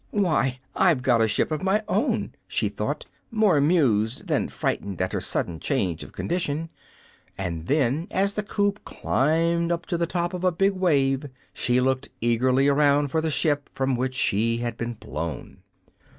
"Why, 0.09 0.57
I've 0.75 1.03
got 1.03 1.21
a 1.21 1.27
ship 1.27 1.51
of 1.51 1.61
my 1.61 1.83
own!" 1.87 2.33
she 2.47 2.69
thought, 2.69 3.05
more 3.29 3.55
amused 3.57 4.25
than 4.25 4.47
frightened 4.49 4.99
at 4.99 5.13
her 5.13 5.21
sudden 5.21 5.59
change 5.59 6.03
of 6.03 6.11
condition; 6.11 6.71
and 7.37 7.67
then, 7.67 8.07
as 8.09 8.33
the 8.33 8.41
coop 8.41 8.83
climbed 8.83 9.71
up 9.71 9.85
to 9.85 9.99
the 9.99 10.07
top 10.07 10.33
of 10.33 10.43
a 10.43 10.51
big 10.51 10.73
wave, 10.73 11.29
she 11.53 11.79
looked 11.79 12.09
eagerly 12.19 12.67
around 12.67 13.09
for 13.09 13.21
the 13.21 13.29
ship 13.29 13.69
from 13.75 13.93
which 13.95 14.15
she 14.15 14.57
had 14.57 14.75
been 14.75 14.95
blown. 14.95 15.61